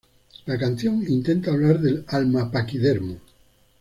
La 0.47 0.57
canción 0.57 1.03
intenta 1.07 1.51
hablar 1.51 1.79
del 1.79 2.03
alma-paquidermo". 2.07 3.19